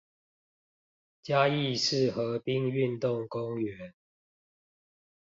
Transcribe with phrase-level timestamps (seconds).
[1.21, 3.93] 嘉義市河濱運動公園